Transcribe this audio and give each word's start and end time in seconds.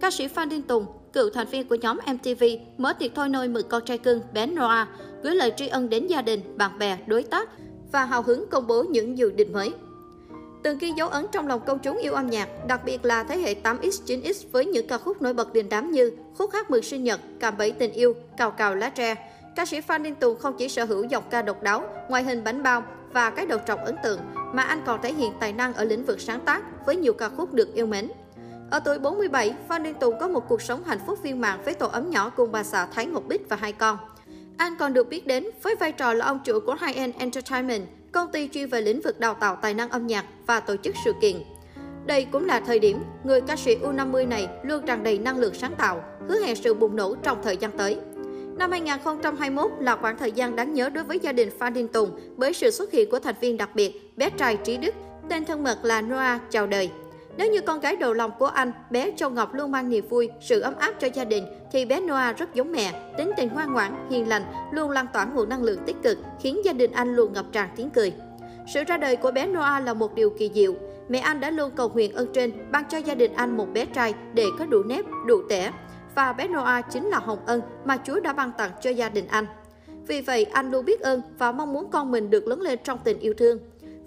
ca 0.00 0.10
sĩ 0.10 0.28
Phan 0.28 0.48
Đinh 0.48 0.62
Tùng, 0.62 0.86
cựu 1.12 1.30
thành 1.30 1.46
viên 1.46 1.68
của 1.68 1.74
nhóm 1.74 1.98
MTV, 2.06 2.44
mở 2.78 2.92
tiệc 2.92 3.10
thôi 3.14 3.28
nôi 3.28 3.48
mừng 3.48 3.68
con 3.68 3.84
trai 3.84 3.98
cưng 3.98 4.20
bé 4.32 4.46
Noah, 4.46 4.88
gửi 5.22 5.34
lời 5.34 5.52
tri 5.56 5.68
ân 5.68 5.88
đến 5.88 6.06
gia 6.06 6.22
đình, 6.22 6.56
bạn 6.56 6.78
bè, 6.78 6.98
đối 7.06 7.22
tác 7.22 7.48
và 7.92 8.04
hào 8.04 8.22
hứng 8.22 8.46
công 8.50 8.66
bố 8.66 8.82
những 8.82 9.18
dự 9.18 9.30
định 9.30 9.52
mới. 9.52 9.72
Từng 10.62 10.78
ghi 10.78 10.92
dấu 10.96 11.08
ấn 11.08 11.26
trong 11.32 11.46
lòng 11.46 11.60
công 11.66 11.78
chúng 11.78 11.96
yêu 11.96 12.14
âm 12.14 12.30
nhạc, 12.30 12.48
đặc 12.66 12.80
biệt 12.84 13.04
là 13.04 13.22
thế 13.22 13.38
hệ 13.38 13.54
8X, 13.62 13.90
9X 14.06 14.46
với 14.52 14.66
những 14.66 14.86
ca 14.86 14.98
khúc 14.98 15.22
nổi 15.22 15.34
bật 15.34 15.52
đình 15.52 15.68
đám 15.68 15.90
như 15.90 16.12
khúc 16.38 16.50
hát 16.52 16.70
mừng 16.70 16.82
sinh 16.82 17.04
nhật, 17.04 17.20
cạm 17.40 17.56
bẫy 17.58 17.70
tình 17.70 17.92
yêu, 17.92 18.14
cào 18.36 18.50
cào 18.50 18.74
lá 18.74 18.90
tre. 18.90 19.14
Ca 19.56 19.66
sĩ 19.66 19.80
Phan 19.80 20.02
Đinh 20.02 20.14
Tùng 20.14 20.38
không 20.38 20.54
chỉ 20.58 20.68
sở 20.68 20.84
hữu 20.84 21.04
giọng 21.04 21.24
ca 21.30 21.42
độc 21.42 21.62
đáo, 21.62 21.84
ngoại 22.08 22.22
hình 22.22 22.44
bánh 22.44 22.62
bao 22.62 22.84
và 23.12 23.30
cái 23.30 23.46
đầu 23.46 23.58
trọc 23.66 23.84
ấn 23.84 23.96
tượng, 24.02 24.20
mà 24.52 24.62
anh 24.62 24.82
còn 24.86 25.02
thể 25.02 25.12
hiện 25.12 25.32
tài 25.40 25.52
năng 25.52 25.74
ở 25.74 25.84
lĩnh 25.84 26.04
vực 26.04 26.20
sáng 26.20 26.40
tác 26.40 26.86
với 26.86 26.96
nhiều 26.96 27.12
ca 27.12 27.28
khúc 27.28 27.54
được 27.54 27.74
yêu 27.74 27.86
mến. 27.86 28.08
Ở 28.70 28.80
tuổi 28.80 28.98
47, 28.98 29.54
Phan 29.68 29.82
Đình 29.82 29.94
Tùng 29.94 30.14
có 30.20 30.28
một 30.28 30.48
cuộc 30.48 30.62
sống 30.62 30.84
hạnh 30.84 30.98
phúc 31.06 31.18
viên 31.22 31.40
mãn 31.40 31.58
với 31.64 31.74
tổ 31.74 31.88
ấm 31.88 32.10
nhỏ 32.10 32.30
cùng 32.30 32.52
bà 32.52 32.62
xã 32.62 32.86
Thái 32.86 33.06
Ngọc 33.06 33.22
Bích 33.28 33.48
và 33.48 33.56
hai 33.56 33.72
con. 33.72 33.96
Anh 34.56 34.76
còn 34.78 34.92
được 34.92 35.08
biết 35.08 35.26
đến 35.26 35.46
với 35.62 35.76
vai 35.76 35.92
trò 35.92 36.12
là 36.12 36.26
ông 36.26 36.38
chủ 36.44 36.60
của 36.60 36.76
High 36.80 36.96
End 36.96 37.14
Entertainment, 37.18 37.82
công 38.12 38.32
ty 38.32 38.48
chuyên 38.48 38.68
về 38.68 38.80
lĩnh 38.80 39.00
vực 39.00 39.20
đào 39.20 39.34
tạo 39.34 39.56
tài 39.56 39.74
năng 39.74 39.90
âm 39.90 40.06
nhạc 40.06 40.24
và 40.46 40.60
tổ 40.60 40.76
chức 40.76 40.94
sự 41.04 41.12
kiện. 41.20 41.36
Đây 42.06 42.26
cũng 42.32 42.46
là 42.46 42.60
thời 42.60 42.78
điểm 42.78 43.02
người 43.24 43.40
ca 43.40 43.56
sĩ 43.56 43.76
U50 43.76 44.28
này 44.28 44.48
luôn 44.62 44.86
tràn 44.86 45.02
đầy 45.02 45.18
năng 45.18 45.38
lượng 45.38 45.54
sáng 45.54 45.74
tạo, 45.78 46.04
hứa 46.28 46.40
hẹn 46.40 46.56
sự 46.56 46.74
bùng 46.74 46.96
nổ 46.96 47.14
trong 47.14 47.42
thời 47.42 47.56
gian 47.56 47.78
tới. 47.78 47.96
Năm 48.56 48.70
2021 48.70 49.70
là 49.80 49.96
khoảng 49.96 50.18
thời 50.18 50.32
gian 50.32 50.56
đáng 50.56 50.74
nhớ 50.74 50.88
đối 50.88 51.04
với 51.04 51.18
gia 51.18 51.32
đình 51.32 51.50
Phan 51.58 51.74
Đình 51.74 51.88
Tùng 51.88 52.10
bởi 52.36 52.52
sự 52.52 52.70
xuất 52.70 52.92
hiện 52.92 53.10
của 53.10 53.18
thành 53.18 53.34
viên 53.40 53.56
đặc 53.56 53.70
biệt, 53.74 54.12
bé 54.16 54.30
trai 54.30 54.56
Trí 54.56 54.76
Đức, 54.76 54.94
tên 55.28 55.44
thân 55.44 55.64
mật 55.64 55.78
là 55.82 56.02
Noah 56.02 56.50
chào 56.50 56.66
đời. 56.66 56.90
Nếu 57.36 57.50
như 57.50 57.60
con 57.60 57.80
gái 57.80 57.96
đầu 57.96 58.12
lòng 58.12 58.30
của 58.38 58.46
anh, 58.46 58.72
bé 58.90 59.10
Châu 59.16 59.30
Ngọc 59.30 59.54
luôn 59.54 59.70
mang 59.70 59.88
niềm 59.88 60.08
vui, 60.08 60.30
sự 60.40 60.60
ấm 60.60 60.74
áp 60.78 60.94
cho 60.98 61.08
gia 61.14 61.24
đình, 61.24 61.44
thì 61.72 61.84
bé 61.84 62.00
Noah 62.00 62.36
rất 62.38 62.54
giống 62.54 62.72
mẹ, 62.72 63.12
tính 63.18 63.30
tình 63.36 63.48
ngoan 63.54 63.72
ngoãn, 63.72 64.08
hiền 64.10 64.28
lành, 64.28 64.42
luôn 64.72 64.90
lan 64.90 65.06
tỏa 65.12 65.24
nguồn 65.24 65.48
năng 65.48 65.62
lượng 65.62 65.80
tích 65.86 65.96
cực, 66.02 66.18
khiến 66.40 66.64
gia 66.64 66.72
đình 66.72 66.92
anh 66.92 67.16
luôn 67.16 67.32
ngập 67.32 67.46
tràn 67.52 67.68
tiếng 67.76 67.90
cười. 67.90 68.12
Sự 68.74 68.84
ra 68.86 68.96
đời 68.96 69.16
của 69.16 69.30
bé 69.30 69.46
Noah 69.46 69.84
là 69.84 69.94
một 69.94 70.14
điều 70.14 70.30
kỳ 70.30 70.50
diệu. 70.54 70.74
Mẹ 71.08 71.18
anh 71.18 71.40
đã 71.40 71.50
luôn 71.50 71.70
cầu 71.76 71.88
nguyện 71.88 72.14
ơn 72.14 72.32
trên 72.32 72.52
ban 72.70 72.84
cho 72.88 72.98
gia 72.98 73.14
đình 73.14 73.32
anh 73.34 73.56
một 73.56 73.66
bé 73.72 73.84
trai 73.86 74.14
để 74.34 74.46
có 74.58 74.66
đủ 74.66 74.82
nếp, 74.82 75.04
đủ 75.26 75.42
tẻ. 75.48 75.72
Và 76.14 76.32
bé 76.32 76.48
Noah 76.48 76.84
chính 76.90 77.06
là 77.06 77.18
hồng 77.18 77.38
ân 77.46 77.62
mà 77.84 77.98
Chúa 78.04 78.20
đã 78.20 78.32
ban 78.32 78.52
tặng 78.58 78.70
cho 78.80 78.90
gia 78.90 79.08
đình 79.08 79.26
anh. 79.26 79.46
Vì 80.06 80.20
vậy, 80.20 80.44
anh 80.44 80.70
luôn 80.70 80.84
biết 80.84 81.00
ơn 81.00 81.22
và 81.38 81.52
mong 81.52 81.72
muốn 81.72 81.90
con 81.90 82.10
mình 82.10 82.30
được 82.30 82.46
lớn 82.46 82.60
lên 82.60 82.78
trong 82.84 82.98
tình 83.04 83.18
yêu 83.18 83.34
thương. 83.38 83.58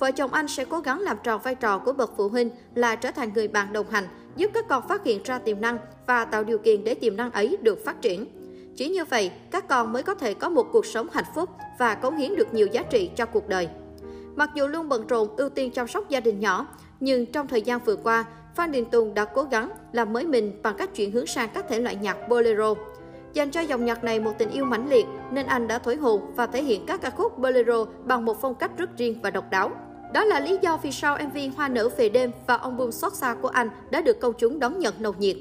Vợ 0.00 0.10
chồng 0.10 0.32
anh 0.32 0.48
sẽ 0.48 0.64
cố 0.64 0.80
gắng 0.80 1.00
làm 1.00 1.16
tròn 1.22 1.40
vai 1.44 1.54
trò 1.54 1.78
của 1.78 1.92
bậc 1.92 2.12
phụ 2.16 2.28
huynh 2.28 2.50
là 2.74 2.96
trở 2.96 3.10
thành 3.10 3.32
người 3.34 3.48
bạn 3.48 3.72
đồng 3.72 3.90
hành, 3.90 4.04
giúp 4.36 4.50
các 4.54 4.68
con 4.68 4.88
phát 4.88 5.04
hiện 5.04 5.22
ra 5.24 5.38
tiềm 5.38 5.60
năng 5.60 5.78
và 6.06 6.24
tạo 6.24 6.44
điều 6.44 6.58
kiện 6.58 6.84
để 6.84 6.94
tiềm 6.94 7.16
năng 7.16 7.30
ấy 7.30 7.56
được 7.62 7.84
phát 7.84 8.02
triển. 8.02 8.26
Chỉ 8.76 8.88
như 8.88 9.04
vậy, 9.04 9.30
các 9.50 9.68
con 9.68 9.92
mới 9.92 10.02
có 10.02 10.14
thể 10.14 10.34
có 10.34 10.48
một 10.48 10.66
cuộc 10.72 10.86
sống 10.86 11.08
hạnh 11.12 11.24
phúc 11.34 11.50
và 11.78 11.94
cống 11.94 12.16
hiến 12.16 12.36
được 12.36 12.54
nhiều 12.54 12.66
giá 12.66 12.82
trị 12.82 13.10
cho 13.16 13.26
cuộc 13.26 13.48
đời. 13.48 13.68
Mặc 14.36 14.50
dù 14.54 14.66
luôn 14.66 14.88
bận 14.88 15.06
rộn 15.06 15.36
ưu 15.36 15.48
tiên 15.48 15.70
chăm 15.70 15.88
sóc 15.88 16.08
gia 16.08 16.20
đình 16.20 16.40
nhỏ, 16.40 16.66
nhưng 17.00 17.26
trong 17.26 17.48
thời 17.48 17.62
gian 17.62 17.80
vừa 17.84 17.96
qua, 17.96 18.24
Phan 18.54 18.72
Đình 18.72 18.84
Tùng 18.84 19.14
đã 19.14 19.24
cố 19.24 19.42
gắng 19.42 19.70
làm 19.92 20.12
mới 20.12 20.26
mình 20.26 20.60
bằng 20.62 20.74
cách 20.78 20.94
chuyển 20.94 21.10
hướng 21.10 21.26
sang 21.26 21.48
các 21.54 21.64
thể 21.68 21.80
loại 21.80 21.96
nhạc 21.96 22.28
bolero. 22.28 22.74
Dành 23.32 23.50
cho 23.50 23.60
dòng 23.60 23.84
nhạc 23.84 24.04
này 24.04 24.20
một 24.20 24.32
tình 24.38 24.50
yêu 24.50 24.64
mãnh 24.64 24.88
liệt, 24.88 25.06
nên 25.30 25.46
anh 25.46 25.68
đã 25.68 25.78
thổi 25.78 25.96
hồn 25.96 26.32
và 26.36 26.46
thể 26.46 26.62
hiện 26.62 26.86
các 26.86 27.00
ca 27.00 27.10
khúc 27.10 27.38
bolero 27.38 27.84
bằng 28.04 28.24
một 28.24 28.40
phong 28.40 28.54
cách 28.54 28.70
rất 28.76 28.96
riêng 28.96 29.20
và 29.22 29.30
độc 29.30 29.50
đáo. 29.50 29.70
Đó 30.12 30.24
là 30.24 30.40
lý 30.40 30.58
do 30.62 30.76
vì 30.76 30.92
sao 30.92 31.18
MV 31.18 31.38
Hoa 31.56 31.68
nở 31.68 31.88
về 31.96 32.08
đêm 32.08 32.30
và 32.46 32.54
ông 32.54 32.72
album 32.72 32.90
xót 32.90 33.12
xa 33.14 33.34
của 33.34 33.48
anh 33.48 33.70
đã 33.90 34.00
được 34.00 34.20
công 34.20 34.34
chúng 34.38 34.58
đón 34.58 34.78
nhận 34.78 34.94
nồng 34.98 35.20
nhiệt. 35.20 35.36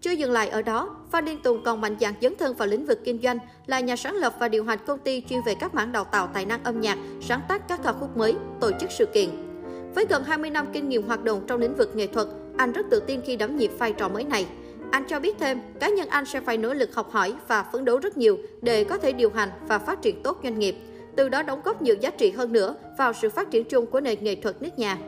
Chưa 0.00 0.10
dừng 0.10 0.32
lại 0.32 0.48
ở 0.48 0.62
đó, 0.62 0.96
Phan 1.10 1.24
Đình 1.24 1.42
Tùng 1.42 1.62
còn 1.64 1.80
mạnh 1.80 1.96
dạn 2.00 2.14
dấn 2.22 2.34
thân 2.38 2.54
vào 2.54 2.68
lĩnh 2.68 2.86
vực 2.86 3.00
kinh 3.04 3.20
doanh, 3.22 3.38
là 3.66 3.80
nhà 3.80 3.96
sáng 3.96 4.14
lập 4.14 4.34
và 4.38 4.48
điều 4.48 4.64
hành 4.64 4.78
công 4.86 4.98
ty 4.98 5.22
chuyên 5.28 5.40
về 5.46 5.54
các 5.54 5.74
mảng 5.74 5.92
đào 5.92 6.04
tạo 6.04 6.26
tài 6.34 6.46
năng 6.46 6.64
âm 6.64 6.80
nhạc, 6.80 6.98
sáng 7.20 7.40
tác 7.48 7.68
các 7.68 7.80
ca 7.82 7.92
khúc 7.92 8.16
mới, 8.16 8.34
tổ 8.60 8.70
chức 8.80 8.90
sự 8.90 9.06
kiện. 9.06 9.30
Với 9.94 10.06
gần 10.08 10.24
20 10.24 10.50
năm 10.50 10.66
kinh 10.72 10.88
nghiệm 10.88 11.06
hoạt 11.06 11.24
động 11.24 11.40
trong 11.46 11.60
lĩnh 11.60 11.74
vực 11.74 11.96
nghệ 11.96 12.06
thuật, 12.06 12.26
anh 12.56 12.72
rất 12.72 12.86
tự 12.90 13.00
tin 13.00 13.20
khi 13.20 13.36
đảm 13.36 13.56
nhiệm 13.56 13.78
vai 13.78 13.92
trò 13.92 14.08
mới 14.08 14.24
này. 14.24 14.46
Anh 14.90 15.04
cho 15.08 15.20
biết 15.20 15.36
thêm, 15.38 15.60
cá 15.80 15.88
nhân 15.88 16.08
anh 16.08 16.24
sẽ 16.26 16.40
phải 16.40 16.56
nỗ 16.56 16.74
lực 16.74 16.94
học 16.94 17.10
hỏi 17.10 17.34
và 17.48 17.62
phấn 17.62 17.84
đấu 17.84 17.98
rất 17.98 18.16
nhiều 18.16 18.38
để 18.62 18.84
có 18.84 18.98
thể 18.98 19.12
điều 19.12 19.30
hành 19.30 19.48
và 19.68 19.78
phát 19.78 20.02
triển 20.02 20.22
tốt 20.22 20.40
doanh 20.42 20.58
nghiệp, 20.58 20.76
từ 21.16 21.28
đó 21.28 21.42
đóng 21.42 21.60
góp 21.64 21.82
nhiều 21.82 21.96
giá 22.00 22.10
trị 22.10 22.30
hơn 22.30 22.52
nữa 22.52 22.74
vào 22.98 23.12
sự 23.12 23.30
phát 23.30 23.50
triển 23.50 23.64
chung 23.64 23.86
của 23.86 24.00
nền 24.00 24.24
nghệ 24.24 24.34
thuật 24.34 24.62
nước 24.62 24.78
nhà. 24.78 24.98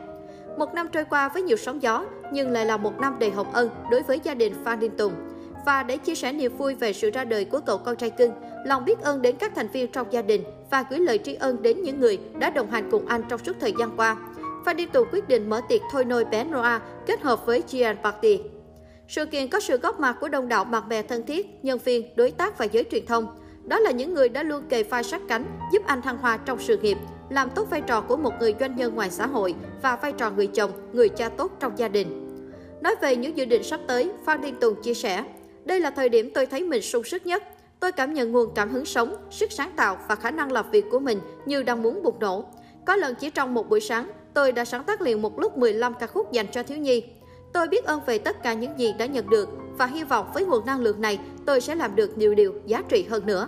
Một 0.57 0.73
năm 0.73 0.87
trôi 0.91 1.05
qua 1.05 1.29
với 1.29 1.41
nhiều 1.41 1.57
sóng 1.57 1.81
gió, 1.81 2.05
nhưng 2.31 2.51
lại 2.51 2.65
là 2.65 2.77
một 2.77 2.99
năm 2.99 3.15
đầy 3.19 3.31
hồng 3.31 3.53
ân 3.53 3.69
đối 3.91 4.01
với 4.01 4.19
gia 4.23 4.33
đình 4.33 4.53
Phan 4.63 4.79
Đình 4.79 4.97
Tùng. 4.97 5.13
Và 5.65 5.83
để 5.83 5.97
chia 5.97 6.15
sẻ 6.15 6.31
niềm 6.31 6.57
vui 6.57 6.75
về 6.75 6.93
sự 6.93 7.09
ra 7.09 7.23
đời 7.23 7.45
của 7.45 7.59
cậu 7.59 7.77
con 7.77 7.95
trai 7.95 8.09
cưng, 8.09 8.31
lòng 8.65 8.85
biết 8.85 8.99
ơn 8.99 9.21
đến 9.21 9.35
các 9.35 9.51
thành 9.55 9.67
viên 9.67 9.91
trong 9.91 10.07
gia 10.11 10.21
đình 10.21 10.43
và 10.71 10.85
gửi 10.89 10.99
lời 10.99 11.17
tri 11.17 11.33
ân 11.33 11.61
đến 11.61 11.81
những 11.81 11.99
người 11.99 12.19
đã 12.39 12.49
đồng 12.49 12.71
hành 12.71 12.91
cùng 12.91 13.05
anh 13.07 13.21
trong 13.29 13.39
suốt 13.45 13.53
thời 13.59 13.73
gian 13.79 13.91
qua. 13.97 14.17
Phan 14.65 14.77
Đình 14.77 14.89
Tùng 14.89 15.07
quyết 15.11 15.27
định 15.27 15.49
mở 15.49 15.61
tiệc 15.69 15.81
thôi 15.91 16.05
nôi 16.05 16.25
bé 16.25 16.43
Noah 16.43 16.81
kết 17.05 17.21
hợp 17.21 17.45
với 17.45 17.63
Gian 17.67 17.97
Party. 18.03 18.39
Sự 19.07 19.25
kiện 19.25 19.47
có 19.47 19.59
sự 19.59 19.77
góp 19.77 19.99
mặt 19.99 20.17
của 20.21 20.27
đông 20.27 20.47
đảo 20.47 20.63
bạn 20.63 20.89
bè 20.89 21.01
thân 21.01 21.25
thiết, 21.25 21.47
nhân 21.63 21.79
viên, 21.85 22.15
đối 22.15 22.31
tác 22.31 22.57
và 22.57 22.65
giới 22.65 22.83
truyền 22.91 23.05
thông. 23.05 23.27
Đó 23.67 23.79
là 23.79 23.91
những 23.91 24.13
người 24.13 24.29
đã 24.29 24.43
luôn 24.43 24.63
kề 24.69 24.83
vai 24.83 25.03
sát 25.03 25.21
cánh, 25.27 25.45
giúp 25.71 25.81
anh 25.85 26.01
thăng 26.01 26.17
hoa 26.17 26.37
trong 26.37 26.59
sự 26.59 26.77
nghiệp, 26.77 26.97
làm 27.29 27.49
tốt 27.49 27.69
vai 27.69 27.81
trò 27.81 28.01
của 28.01 28.17
một 28.17 28.33
người 28.39 28.55
doanh 28.59 28.75
nhân 28.75 28.95
ngoài 28.95 29.11
xã 29.11 29.27
hội 29.27 29.55
và 29.81 29.95
vai 29.95 30.11
trò 30.11 30.31
người 30.31 30.47
chồng, 30.47 30.71
người 30.93 31.09
cha 31.09 31.29
tốt 31.29 31.51
trong 31.59 31.77
gia 31.77 31.87
đình. 31.87 32.25
Nói 32.81 32.95
về 33.01 33.15
những 33.15 33.37
dự 33.37 33.45
định 33.45 33.63
sắp 33.63 33.79
tới, 33.87 34.11
Phan 34.25 34.41
Thiên 34.41 34.55
Tùng 34.55 34.81
chia 34.81 34.93
sẻ, 34.93 35.23
đây 35.65 35.79
là 35.79 35.89
thời 35.89 36.09
điểm 36.09 36.31
tôi 36.33 36.45
thấy 36.45 36.63
mình 36.63 36.81
sung 36.81 37.03
sức 37.03 37.25
nhất. 37.25 37.43
Tôi 37.79 37.91
cảm 37.91 38.13
nhận 38.13 38.31
nguồn 38.31 38.53
cảm 38.55 38.69
hứng 38.69 38.85
sống, 38.85 39.15
sức 39.31 39.51
sáng 39.51 39.71
tạo 39.75 39.97
và 40.07 40.15
khả 40.15 40.31
năng 40.31 40.51
làm 40.51 40.71
việc 40.71 40.85
của 40.91 40.99
mình 40.99 41.19
như 41.45 41.63
đang 41.63 41.83
muốn 41.83 42.03
bùng 42.03 42.19
nổ. 42.19 42.45
Có 42.85 42.95
lần 42.95 43.15
chỉ 43.15 43.29
trong 43.29 43.53
một 43.53 43.69
buổi 43.69 43.81
sáng, 43.81 44.11
tôi 44.33 44.51
đã 44.51 44.65
sáng 44.65 44.83
tác 44.83 45.01
liền 45.01 45.21
một 45.21 45.39
lúc 45.39 45.57
15 45.57 45.93
ca 45.99 46.07
khúc 46.07 46.31
dành 46.31 46.47
cho 46.51 46.63
thiếu 46.63 46.77
nhi. 46.77 47.03
Tôi 47.53 47.67
biết 47.67 47.85
ơn 47.85 48.01
về 48.05 48.17
tất 48.17 48.43
cả 48.43 48.53
những 48.53 48.79
gì 48.79 48.93
đã 48.97 49.05
nhận 49.05 49.29
được 49.29 49.49
và 49.77 49.85
hy 49.85 50.03
vọng 50.03 50.31
với 50.33 50.45
nguồn 50.45 50.65
năng 50.65 50.79
lượng 50.79 51.01
này, 51.01 51.19
tôi 51.45 51.61
sẽ 51.61 51.75
làm 51.75 51.95
được 51.95 52.17
nhiều 52.17 52.35
điều 52.35 52.53
giá 52.65 52.81
trị 52.89 53.07
hơn 53.09 53.25
nữa. 53.25 53.47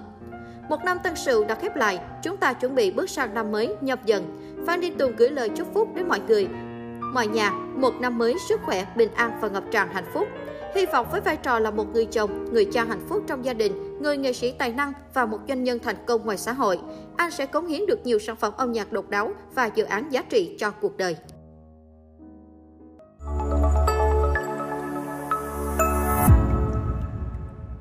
Một 0.70 0.78
năm 0.86 0.98
tân 1.04 1.16
sửu 1.16 1.46
đã 1.46 1.56
khép 1.56 1.76
lại, 1.76 2.00
chúng 2.24 2.38
ta 2.38 2.54
chuẩn 2.54 2.76
bị 2.76 2.92
bước 2.92 3.10
sang 3.10 3.34
năm 3.34 3.52
mới 3.52 3.76
nhập 3.82 4.06
dần. 4.06 4.24
Phan 4.68 4.82
Đinh 4.82 4.98
Tùng 4.98 5.16
gửi 5.16 5.30
lời 5.30 5.50
chúc 5.50 5.74
phúc 5.74 5.90
đến 5.96 6.08
mọi 6.08 6.22
người. 6.28 6.48
Mọi 7.14 7.28
nhà, 7.28 7.52
một 7.52 7.94
năm 8.00 8.18
mới 8.18 8.36
sức 8.50 8.60
khỏe, 8.66 8.86
bình 8.96 9.10
an 9.16 9.38
và 9.42 9.48
ngập 9.48 9.64
tràn 9.72 9.94
hạnh 9.94 10.06
phúc. 10.14 10.28
Hy 10.76 10.86
vọng 10.86 11.08
với 11.12 11.22
vai 11.22 11.38
trò 11.38 11.60
là 11.60 11.72
một 11.72 11.94
người 11.94 12.06
chồng, 12.06 12.54
người 12.54 12.66
cha 12.66 12.84
hạnh 12.84 13.06
phúc 13.10 13.24
trong 13.28 13.46
gia 13.46 13.54
đình, 13.54 14.02
người 14.02 14.18
nghệ 14.18 14.34
sĩ 14.34 14.52
tài 14.52 14.74
năng 14.74 14.94
và 15.14 15.26
một 15.26 15.40
doanh 15.48 15.64
nhân 15.64 15.80
thành 15.80 15.96
công 16.06 16.26
ngoài 16.26 16.38
xã 16.38 16.54
hội, 16.54 16.80
anh 17.18 17.32
sẽ 17.32 17.46
cống 17.46 17.68
hiến 17.68 17.86
được 17.86 18.00
nhiều 18.04 18.20
sản 18.20 18.36
phẩm 18.36 18.54
âm 18.58 18.72
nhạc 18.72 18.92
độc 18.92 19.10
đáo 19.10 19.34
và 19.56 19.66
dự 19.66 19.84
án 19.84 20.12
giá 20.12 20.22
trị 20.22 20.56
cho 20.60 20.72
cuộc 20.72 20.98
đời. 20.98 21.16